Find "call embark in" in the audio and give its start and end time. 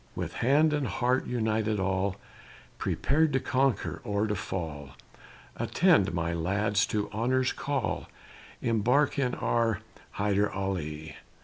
7.53-9.35